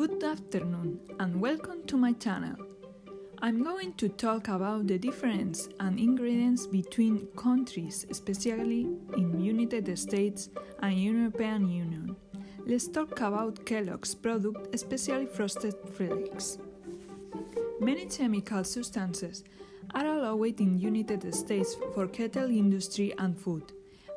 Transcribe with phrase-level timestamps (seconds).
[0.00, 2.56] Good afternoon and welcome to my channel.
[3.42, 8.88] I'm going to talk about the difference and ingredients between countries, especially
[9.18, 12.16] in United States and European Union.
[12.64, 16.56] Let's talk about Kellogg's product, especially frosted flakes.
[17.78, 19.44] Many chemical substances
[19.94, 23.70] are allowed in United States for cattle industry and food,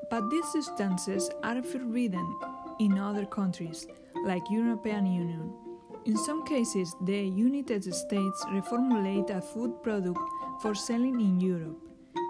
[0.09, 2.40] but these substances are forbidden
[2.80, 3.86] in other countries
[4.23, 5.54] like European Union.
[6.05, 10.20] In some cases, the United States reformulate a food product
[10.61, 11.80] for selling in Europe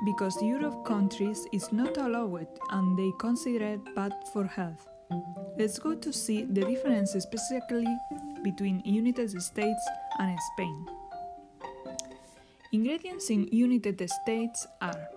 [0.05, 4.87] because Europe countries is not allowed and they consider it bad for health.
[5.57, 7.87] Let's go to see the difference specifically
[8.43, 9.83] between United States
[10.19, 10.85] and Spain.
[12.73, 15.09] Ingredients in United States are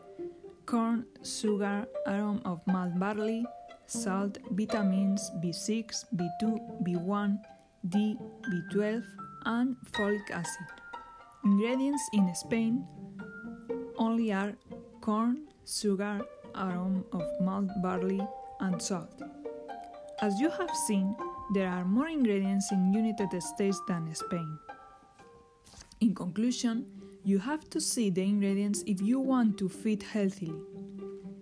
[0.65, 3.45] corn, sugar, aroma of malt barley,
[3.87, 7.39] salt, vitamins B6, B2, B1,
[7.89, 8.17] D,
[8.49, 9.05] B12,
[9.45, 10.67] and folic acid.
[11.45, 12.87] Ingredients in Spain
[13.97, 14.55] only are
[15.01, 16.21] corn, sugar,
[16.55, 18.21] aroma of malt barley,
[18.61, 19.23] and salt.
[20.21, 21.15] As you have seen,
[21.55, 24.59] there are more ingredients in United States than Spain.
[26.01, 26.87] In conclusion,
[27.25, 30.55] you have to see the ingredients if you want to feed healthily.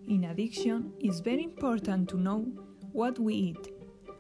[0.09, 2.47] In addition, it's very important to know
[2.93, 3.74] what we eat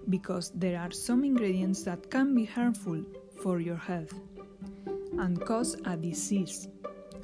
[0.09, 3.03] because there are some ingredients that can be harmful
[3.43, 4.15] for your health
[5.19, 6.69] and cause a disease.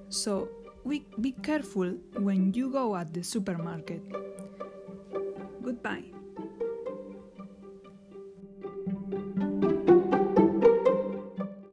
[0.08, 0.48] So,
[0.84, 4.02] we be careful when you go at the supermarket.